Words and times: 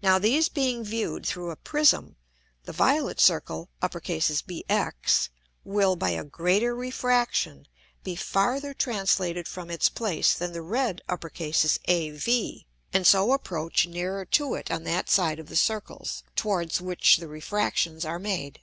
Now 0.00 0.20
these 0.20 0.48
being 0.48 0.84
view'd 0.84 1.26
through 1.26 1.50
a 1.50 1.56
Prism, 1.56 2.14
the 2.66 2.72
violet 2.72 3.18
Circle 3.18 3.68
BX, 3.82 5.28
will, 5.64 5.96
by 5.96 6.10
a 6.10 6.22
greater 6.22 6.72
Refraction, 6.76 7.66
be 8.04 8.14
farther 8.14 8.72
translated 8.72 9.48
from 9.48 9.68
its 9.68 9.88
place 9.88 10.34
than 10.34 10.52
the 10.52 10.62
red 10.62 11.02
AV, 11.08 12.28
and 12.92 13.04
so 13.04 13.32
approach 13.32 13.88
nearer 13.88 14.24
to 14.26 14.54
it 14.54 14.70
on 14.70 14.84
that 14.84 15.10
side 15.10 15.40
of 15.40 15.48
the 15.48 15.56
Circles, 15.56 16.22
towards 16.36 16.80
which 16.80 17.16
the 17.16 17.26
Refractions 17.26 18.04
are 18.04 18.20
made. 18.20 18.60